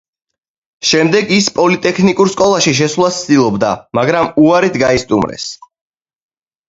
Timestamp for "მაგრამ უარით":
4.01-4.81